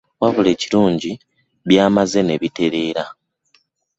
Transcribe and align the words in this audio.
Wabula 0.21 0.49
ekirungi 0.55 1.11
byamaze 1.67 2.19
ne 2.23 2.35
bitereera. 2.41 3.03